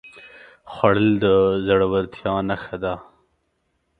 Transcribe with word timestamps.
خوړل 0.71 1.09
د 1.23 1.25
زړورتیا 1.65 2.33
نښه 2.47 2.77
ده 2.83 2.93